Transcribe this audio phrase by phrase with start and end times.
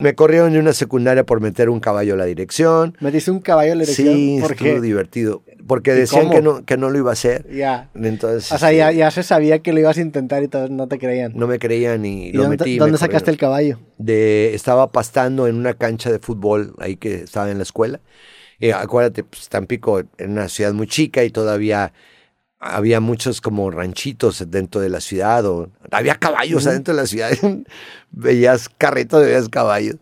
[0.00, 2.96] Me corrieron de una secundaria por meter un caballo a la dirección.
[3.00, 4.14] ¿Metiste un caballo a la dirección?
[4.14, 4.80] Sí, ¿Por estuvo qué?
[4.80, 5.44] divertido.
[5.68, 6.34] Porque ¿Y decían cómo?
[6.34, 7.48] que no, que no lo iba a hacer.
[7.48, 7.90] Ya.
[7.94, 10.68] Entonces, O sea, ya, este, ya se sabía que lo ibas a intentar y todos
[10.70, 11.32] no te creían.
[11.36, 12.70] no me creían y, ¿Y lo dónde, metí.
[12.70, 13.78] y me dónde sacaste el caballo?
[13.98, 18.00] de estaba pastando en una cancha de fútbol ahí que estaba en la escuela.
[18.58, 21.92] Y acuérdate, pues, Tampico era una ciudad muy chica y todavía
[22.64, 26.70] había muchos como ranchitos dentro de la ciudad o había caballos Ujú.
[26.70, 27.30] adentro de la ciudad.
[28.10, 29.96] veías carretos, veías caballos.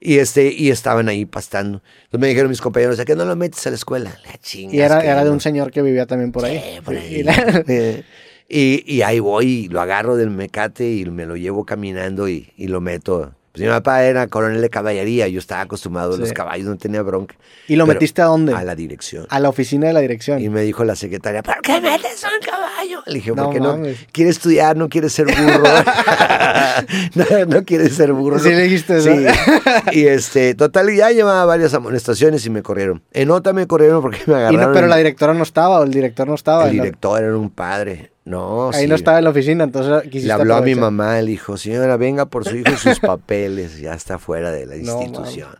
[0.00, 1.82] Y este y estaban ahí pastando.
[2.04, 4.16] Entonces me dijeron mis compañeros, ¿a qué no lo metes a la escuela?
[4.26, 5.32] La chingas, Y era, era de no".
[5.32, 6.58] un señor que vivía también por ahí.
[6.58, 7.24] Sí, por ahí.
[7.68, 8.04] Eh,
[8.48, 12.52] y, y ahí voy, y lo agarro del mecate y me lo llevo caminando y,
[12.56, 13.34] y lo meto.
[13.58, 17.02] Pues mi papá era coronel de caballería, yo estaba acostumbrado a los caballos, no tenía
[17.02, 17.34] bronca.
[17.66, 18.54] ¿Y lo Pero metiste a dónde?
[18.54, 19.26] A la dirección.
[19.30, 20.40] A la oficina de la dirección.
[20.40, 23.02] Y me dijo la secretaria, ¿por qué metes un caballo?
[23.06, 23.98] Le dije, No porque no mames.
[24.12, 25.64] quiere estudiar, no quiere ser burro.
[27.14, 28.38] no, no quiere ser burro.
[28.38, 29.10] Sí le dijiste eso.
[29.14, 29.98] Sí.
[29.98, 33.02] Y este, total, ya llevaba varias amonestaciones y me corrieron.
[33.12, 34.68] En otra me corrieron porque me Y agarraron.
[34.68, 36.66] no, pero la directora no estaba, o el director no estaba.
[36.66, 38.12] el director era un padre.
[38.28, 38.86] No, ahí sí.
[38.88, 41.96] no estaba en la oficina, entonces quisiste Le habló a mi mamá, le dijo, señora,
[41.96, 45.56] venga por su hijo y sus papeles, ya está fuera de la No, institución.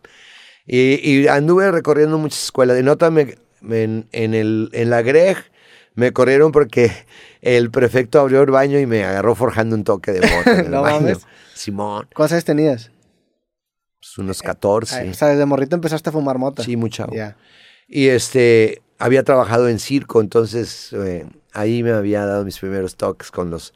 [0.66, 2.76] y, y anduve recorriendo muchas escuelas.
[3.10, 5.36] Me, me- en, en el, en la GREG,
[5.94, 6.92] me corrieron porque
[7.40, 10.70] el prefecto abrió el baño y me agarró forjando un toque de moto en el
[10.70, 11.00] No baño.
[11.00, 11.18] mames.
[11.54, 12.90] Simón, ¿Cuántos años tenías?
[14.00, 14.94] pues unos 14.
[14.94, 16.62] Ay, O sea, desde morrito empezaste a fumar mota.
[16.62, 17.12] sí, muy chavo.
[17.14, 17.36] Ya.
[17.88, 23.30] Y este, había trabajado en circo, entonces eh, ahí me había dado mis primeros toques
[23.30, 23.72] con los,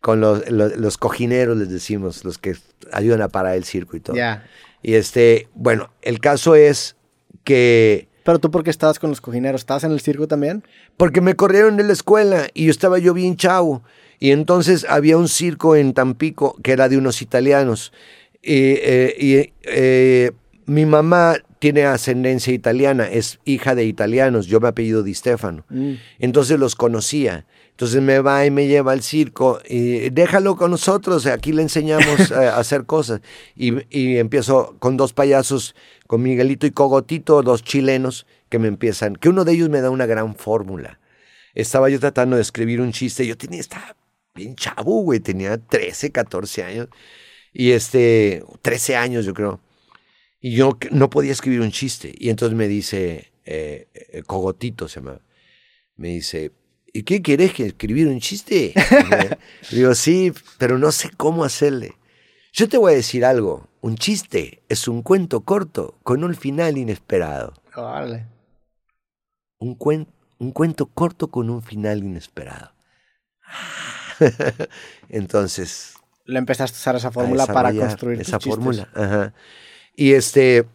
[0.00, 2.56] con los, los, los cojineros, les decimos, los que
[2.92, 4.16] ayudan a parar el circo y todo.
[4.16, 4.46] Ya.
[4.82, 6.96] Y este, bueno, el caso es
[7.42, 9.62] que, Pero tú, ¿por qué estabas con los cojineros?
[9.62, 10.64] ¿Estabas en el circo también?
[10.96, 13.82] porque me corrieron de la escuela y yo estaba yo bien chavo.
[14.20, 17.92] Y entonces había un circo en Tampico que era de unos italianos.
[18.42, 20.32] Y, eh, y, eh,
[20.66, 25.64] mi mamá tiene ascendencia italiana, es hija de italianos, yo me apellido Di Stefano.
[25.68, 25.94] Mm.
[26.18, 27.46] Entonces los conocía.
[27.70, 32.30] Entonces me va y me lleva al circo y déjalo con nosotros, aquí le enseñamos
[32.32, 33.20] a hacer cosas.
[33.56, 35.74] Y, y empiezo con dos payasos,
[36.06, 39.90] con Miguelito y Cogotito, dos chilenos que me empiezan, que uno de ellos me da
[39.90, 41.00] una gran fórmula.
[41.54, 43.96] Estaba yo tratando de escribir un chiste, yo tenía, estaba
[44.34, 46.88] bien chavo, güey, tenía 13, 14 años.
[47.52, 49.60] Y este, 13 años yo creo.
[50.44, 52.14] Y yo no podía escribir un chiste.
[52.18, 55.18] Y entonces me dice, eh, eh, Cogotito se llama,
[55.96, 56.52] me dice,
[56.92, 58.74] ¿y qué querés que escribir un chiste?
[59.70, 61.94] Digo, sí, pero no sé cómo hacerle.
[62.52, 66.76] Yo te voy a decir algo, un chiste es un cuento corto con un final
[66.76, 67.54] inesperado.
[67.74, 68.26] Órale.
[69.60, 72.74] Un, cuen- un cuento corto con un final inesperado.
[75.08, 75.94] Entonces,
[76.26, 78.90] Le empezaste a usar esa fórmula para construir esa fórmula.
[78.94, 79.32] Ajá.
[79.96, 80.66] Y este,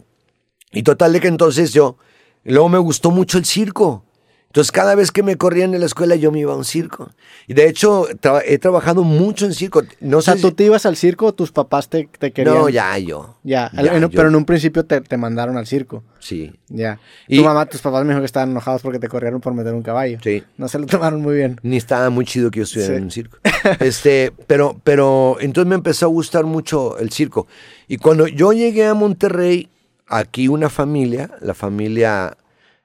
[0.71, 1.97] y total de que entonces yo,
[2.43, 4.05] luego me gustó mucho el circo.
[4.49, 7.11] Entonces cada vez que me corrían en la escuela yo me iba a un circo.
[7.45, 9.83] Y de hecho tra- he trabajado mucho en circo.
[9.99, 12.31] No O sea, sé tú si- te ibas al circo o tus papás te, te
[12.31, 12.55] querían.
[12.55, 13.37] No, ya yo.
[13.43, 16.03] Ya, Ya, en- yo- pero en un principio te, te mandaron al circo.
[16.17, 16.99] Sí, Ya.
[17.27, 19.73] Y- Tu mamá, tus papás me dijo que estaban enojados porque te corrieron por meter
[19.75, 20.17] un caballo.
[20.23, 20.43] sí.
[20.57, 21.59] No se lo tomaron muy bien.
[21.61, 22.97] Ni estaba muy chido que yo estuviera Sí.
[22.97, 23.37] en un circo.
[23.79, 27.45] Este, pero, pero entonces me empezó a gustar mucho el circo.
[27.87, 29.69] Y cuando yo llegué a Monterrey,
[30.07, 32.35] aquí una familia, la familia,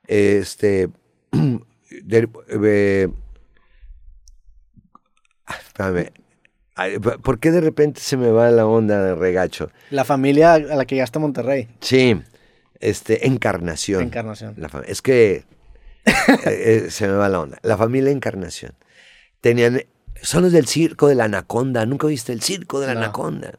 [0.06, 0.90] este,
[2.02, 3.08] de- eh,
[5.48, 6.10] espérame,
[7.22, 9.70] ¿por qué de repente se me va la onda de regacho?
[9.90, 11.68] La familia a la que llegaste a Monterrey.
[11.80, 12.20] Sí,
[12.80, 14.02] este, Encarnación.
[14.02, 14.54] Encarnación.
[14.56, 15.44] La es que
[16.04, 16.14] eh,
[16.46, 17.58] eh, se me va la onda.
[17.62, 18.72] La familia Encarnación.
[19.40, 19.82] Tenían,
[20.22, 21.84] son los del circo de la anaconda.
[21.86, 23.00] ¿Nunca viste el circo de la No.
[23.00, 23.58] anaconda?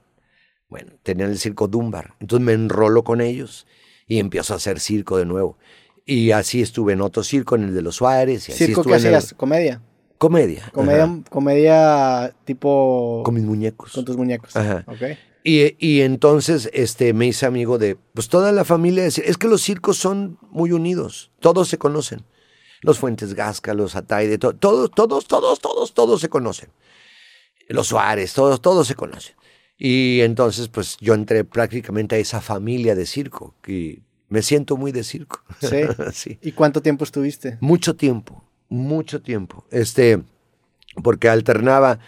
[0.67, 2.15] Bueno, tenían el circo Dunbar.
[2.19, 3.67] Entonces me enrolo con ellos
[4.07, 5.57] y empiezo a hacer circo de nuevo.
[6.05, 8.47] Y así estuve en otro circo, en el de los Suárez.
[8.49, 9.33] Y así ¿Circo el- hacías?
[9.33, 9.81] ¿Comedia?
[10.17, 10.69] Comedia.
[10.73, 13.21] Comedia, ajá, comedia tipo...
[13.25, 13.91] Con mis muñecos.
[13.91, 14.55] con tus muñecos.
[14.55, 14.83] Ajá.
[14.87, 15.17] Ok.
[15.43, 19.05] Y, y entonces este, me hice amigo de pues toda la familia.
[19.07, 22.23] cir- Es que los circos son muy unidos, todos se conocen.
[22.81, 26.69] Los Fuentes Gasca, los Ataide, to- todos, todos, todos, todos, todos se conocen.
[27.67, 29.35] Los Suárez, todos, todos se conocen.
[29.77, 34.91] Y entonces pues yo entré prácticamente a esa familia de circo, que me siento muy
[34.91, 35.41] de circo.
[35.61, 35.81] Sí.
[36.13, 36.37] sí.
[36.41, 37.57] ¿Y cuánto tiempo estuviste?
[37.61, 39.65] Mucho tiempo, mucho tiempo.
[39.71, 40.21] Este,
[41.03, 41.99] porque alternaba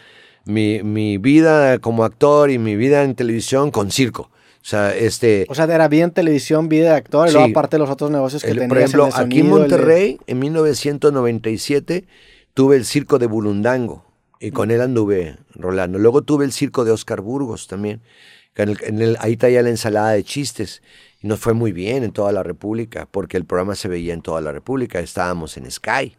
[0.45, 4.23] mi, mi vida como actor y mi vida en televisión con circo.
[4.61, 7.89] O sea, este, O sea, era bien televisión, vida de actor, y luego aparte los
[7.89, 8.69] otros negocios que el- tenías.
[8.69, 12.05] por ejemplo, el de aquí en sonido, el de- Monterrey, en 1997,
[12.53, 14.03] tuve el circo de Bulundango
[14.39, 15.97] y con él anduve rolando.
[15.99, 18.01] Luego tuve el circo de Oscar Burgos también,
[18.59, 20.81] En el- en el- ahí traía la ensalada de chistes.
[21.21, 24.21] Y nos fue muy bien en toda la República, porque el programa se veía en
[24.23, 24.99] toda la República.
[24.99, 26.15] Estábamos en Sky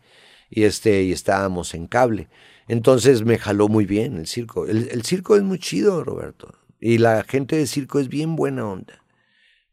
[0.49, 2.29] y, este, y estábamos en cable.
[2.69, 4.67] Entonces me jaló muy bien el circo.
[4.67, 6.55] El, el circo es muy chido, Roberto.
[6.79, 9.03] Y la gente de circo es bien buena onda.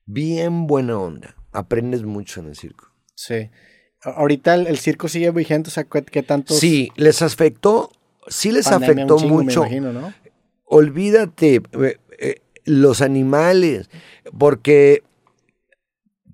[0.05, 1.35] Bien buena onda.
[1.51, 2.89] Aprendes mucho en el circo.
[3.15, 3.49] Sí.
[4.01, 7.91] Ahorita el, el circo sigue vigente, o sea, ¿qué, tantos Sí, les afectó,
[8.27, 9.61] sí les pandemia, afectó chingo, mucho.
[9.63, 10.13] Me imagino, ¿no?
[10.65, 13.89] olvídate eh, eh, los animales,
[14.37, 15.03] porque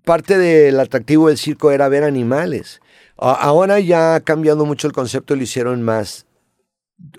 [0.04, 2.82] parte del atractivo del circo era ver animales.
[3.18, 6.26] Ahora ya ha cambiado mucho el concepto, lo hicieron más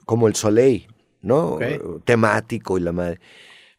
[0.04, 0.88] como el Soleil,
[1.20, 1.58] ¿no?
[2.04, 3.20] Temático y la madre.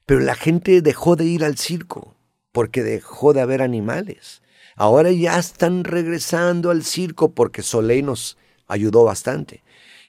[0.05, 2.15] Pero la gente dejó de ir al circo
[2.53, 4.41] porque dejó de haber animales.
[4.77, 8.37] Ahora ya están regresando al circo porque Soleil nos
[8.67, 9.62] ayudó bastante.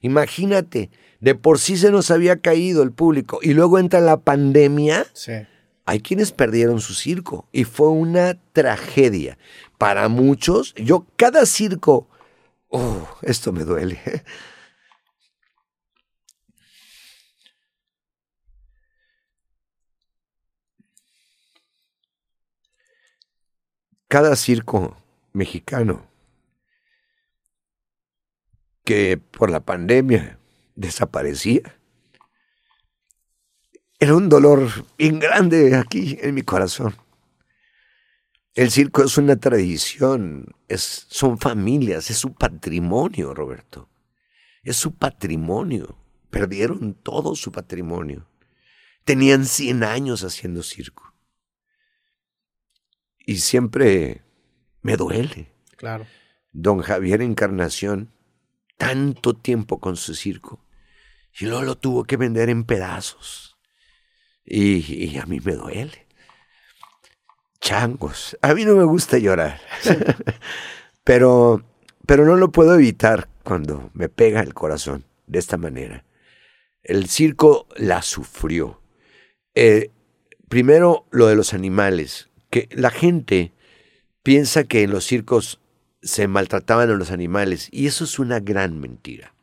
[0.04, 0.90] Imagínate,
[1.20, 5.06] de por sí se nos había caído el público y luego entra la pandemia.
[5.14, 5.32] Sí.
[5.86, 9.38] Hay quienes perdieron su circo y fue una tragedia.
[9.78, 12.06] Para muchos, yo cada circo,
[12.68, 13.98] oh, esto me duele.
[24.08, 24.98] Cada circo
[25.32, 26.13] mexicano
[28.84, 30.38] que por la pandemia
[30.76, 31.62] desaparecía,
[33.98, 36.94] era un dolor bien grande aquí en mi corazón.
[38.54, 43.88] El circo es una tradición, es, son familias, es su patrimonio, Roberto.
[44.62, 45.98] Es su patrimonio.
[46.30, 48.28] Perdieron todo su patrimonio.
[49.04, 51.14] Tenían 100 años haciendo circo.
[53.26, 54.22] Y siempre
[54.82, 55.52] me duele.
[55.76, 56.06] Claro.
[56.52, 58.12] Don Javier Encarnación,
[58.76, 60.64] tanto tiempo con su circo,
[61.38, 63.56] y luego lo tuvo que vender en pedazos.
[64.44, 66.06] Y, y a mí me duele.
[67.60, 68.36] Changos.
[68.42, 69.58] A mí no me gusta llorar.
[71.04, 71.64] pero,
[72.06, 76.04] pero no lo puedo evitar cuando me pega el corazón de esta manera.
[76.82, 78.82] El circo la sufrió.
[79.54, 79.90] Eh,
[80.48, 82.28] primero, lo de los animales.
[82.50, 83.52] Que la gente
[84.22, 85.60] piensa que en los circos
[86.04, 89.34] se maltrataban a los animales y eso es una gran mentira.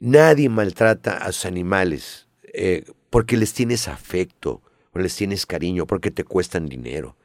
[0.00, 4.62] Nadie maltrata a sus animales eh, porque les tienes afecto
[4.92, 7.16] o les tienes cariño, porque te cuestan dinero.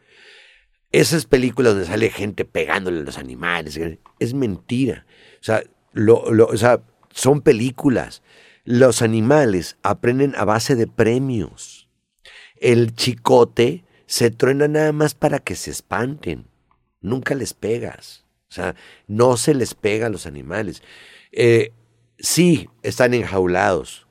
[0.91, 3.79] Esas películas donde sale gente pegándole a los animales,
[4.19, 5.05] es mentira.
[5.39, 5.63] O sea,
[5.95, 6.81] o sea,
[7.11, 8.21] son películas.
[8.65, 11.89] Los animales aprenden a base de premios.
[12.57, 16.45] El chicote se truena nada más para que se espanten.
[17.01, 18.22] Nunca les pegas.
[18.53, 18.75] O sea,
[19.07, 20.83] no se les pega a los animales.
[21.31, 21.71] Eh,
[22.19, 24.05] sí, están enjaulados.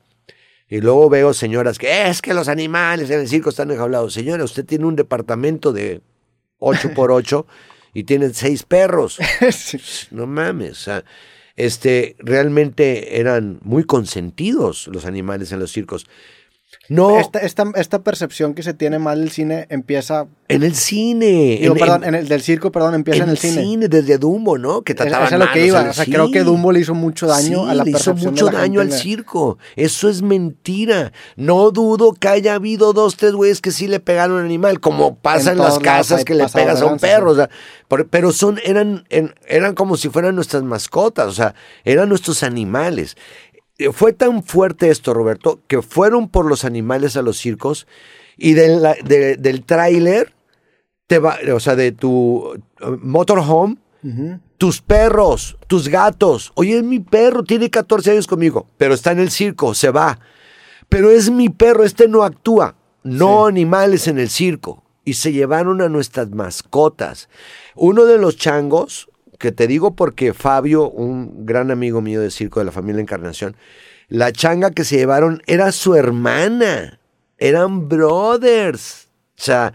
[0.69, 4.15] Y luego veo señoras que es que los animales en el circo están enjaulados.
[4.15, 6.01] Señora, usted tiene un departamento de
[6.59, 7.47] 8 por 8
[7.95, 9.21] y tiene seis perros.
[9.53, 9.79] Sí.
[10.11, 10.73] No mames.
[10.73, 11.05] O sea,
[11.55, 16.07] este, realmente eran muy consentidos los animales en los circos.
[16.89, 20.27] No, Esta, esta, esta percepción que se tiene mal del cine empieza.
[20.49, 21.59] en el cine.
[21.61, 23.89] Digo, en, perdón, en- en el del circo, perdón, empieza en, el cine.
[23.89, 24.83] desde Dumbo, ¿no?
[24.83, 25.79] Que Es, trataban es a lo que iba.
[25.79, 26.45] en el O sea, creo que cine.
[26.45, 28.81] Dumbo le hizo mucho daño Sí, a la le hizo percepción mucho de la daño
[28.81, 29.59] al gente en- circo.
[29.77, 31.13] Eso es mentira.
[31.37, 35.15] No dudo que haya habido dos, tres güeyes que sí le pegaron al animal, como
[35.17, 37.31] pasa En en, las casas hay que le pegas a un perro.
[37.31, 37.33] sí.
[37.33, 37.51] o sea,
[37.89, 42.43] por- pero son, eran, en- eran como si fueran nuestras mascotas, o sea, eran nuestros
[42.43, 43.17] animales.
[43.87, 47.87] Eh, Fue tan fuerte esto, Roberto, que fueron por los animales a los circos
[48.37, 50.33] y de la- de- del tráiler,
[51.55, 52.57] o sea, de tu uh,
[53.03, 53.77] motorhome,
[54.59, 56.53] tus perros, tus gatos.
[56.55, 60.19] Oye, es mi perro, tiene 14 años conmigo, pero está en el circo, se va.
[60.89, 62.75] Pero es mi perro, este no actúa.
[63.05, 64.83] No animales en el circo.
[65.05, 67.29] Y se llevaron a nuestras mascotas.
[67.75, 69.09] Uno de los changos,
[69.43, 73.57] que te digo porque Fabio, un gran amigo mío de circo de la familia Encarnación,
[74.09, 77.01] la changa que se llevaron era su hermana.
[77.39, 79.09] Eran brothers.
[79.37, 79.73] O sea,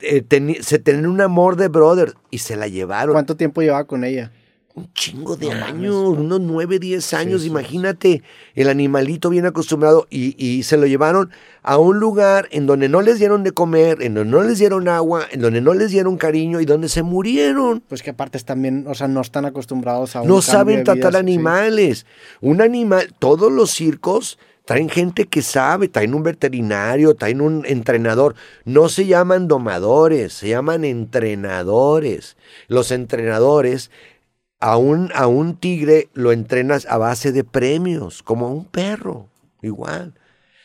[0.00, 0.24] eh,
[0.60, 4.30] se tenían un amor de brothers y se la llevaron ¿Cuánto tiempo llevaba con ella?
[4.74, 5.64] Un chingo de No mames.
[5.74, 8.22] años, unos nueve, diez años, sí, imagínate,
[8.54, 11.30] el animalito bien acostumbrado y, y se lo llevaron
[11.62, 14.88] a un lugar en donde no les dieron de comer, en donde no les dieron
[14.88, 17.82] agua, en donde no les dieron cariño y donde se murieron.
[17.88, 21.18] Pues que aparte también, o sea, no están acostumbrados a un No saben tratar sí.
[21.18, 22.06] animales.
[22.40, 28.36] Un animal, todos los circos traen gente que sabe, traen un veterinario, traen un entrenador.
[28.64, 32.36] No se llaman domadores, se llaman entrenadores.
[32.68, 33.90] Los entrenadores
[34.60, 39.28] a un, a un tigre lo entrenas a base de premios, como a un perro,
[39.62, 40.14] igual.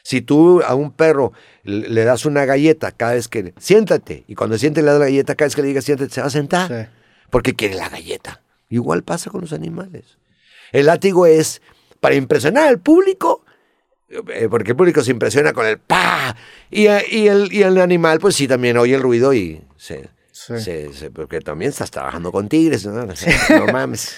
[0.04, 1.32] Si tú a un perro
[1.64, 3.54] le das una galleta cada vez que...
[3.58, 4.24] Siéntate.
[4.28, 6.28] Y cuando siente le das la galleta, cada vez que le digas siéntate, se va
[6.28, 6.68] a sentar.
[6.68, 6.90] Sí.
[7.32, 8.42] Porque quiere la galleta.
[8.70, 10.20] Igual pasa con los animales.
[10.72, 11.62] El látigo es
[12.02, 13.46] para impresionar al público,
[14.10, 16.36] eh, porque el público se impresiona con el pa.
[16.70, 20.10] Y, eh, y el, y el animal, pues sí, también oye el ruido y se...
[20.48, 20.60] Sí.
[20.60, 23.06] se- se- porque también estás trabajando con tigres, ¿no?
[23.50, 24.16] No mames.